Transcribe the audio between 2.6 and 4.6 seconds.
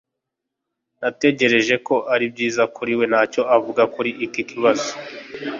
kuri we ntacyo avuga kuri iki